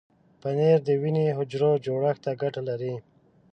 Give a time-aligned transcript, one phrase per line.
[0.41, 2.95] پنېر د وینې حجرو جوړښت ته ګټه لري.